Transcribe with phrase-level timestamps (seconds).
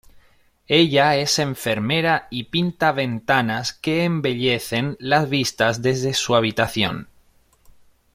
[0.67, 7.07] Ella es enfermera y pinta ventanas que embellecen las vistas desde su habitación.